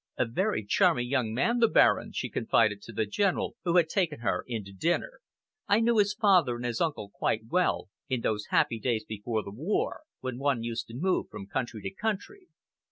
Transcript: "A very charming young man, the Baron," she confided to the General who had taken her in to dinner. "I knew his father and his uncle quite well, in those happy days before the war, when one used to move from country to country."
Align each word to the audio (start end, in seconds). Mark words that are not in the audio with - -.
"A 0.17 0.25
very 0.25 0.65
charming 0.65 1.07
young 1.09 1.31
man, 1.31 1.59
the 1.59 1.67
Baron," 1.67 2.11
she 2.11 2.27
confided 2.27 2.81
to 2.81 2.91
the 2.91 3.05
General 3.05 3.55
who 3.63 3.77
had 3.77 3.87
taken 3.87 4.21
her 4.21 4.43
in 4.47 4.63
to 4.63 4.73
dinner. 4.73 5.19
"I 5.67 5.79
knew 5.79 5.99
his 5.99 6.15
father 6.15 6.55
and 6.55 6.65
his 6.65 6.81
uncle 6.81 7.11
quite 7.13 7.45
well, 7.51 7.87
in 8.09 8.21
those 8.21 8.47
happy 8.49 8.79
days 8.79 9.05
before 9.05 9.43
the 9.43 9.51
war, 9.53 10.01
when 10.19 10.39
one 10.39 10.63
used 10.63 10.87
to 10.87 10.95
move 10.95 11.27
from 11.29 11.45
country 11.45 11.83
to 11.83 11.91
country." 11.93 12.47